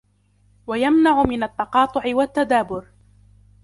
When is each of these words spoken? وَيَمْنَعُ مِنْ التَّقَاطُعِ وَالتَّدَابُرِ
وَيَمْنَعُ 0.67 1.23
مِنْ 1.23 1.43
التَّقَاطُعِ 1.43 2.01
وَالتَّدَابُرِ 2.05 2.87